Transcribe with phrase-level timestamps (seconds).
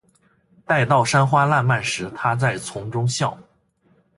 [0.65, 3.37] 待到山花烂漫时，她在丛中笑。